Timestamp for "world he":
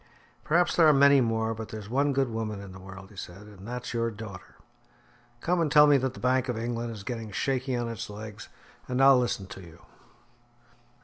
2.79-3.15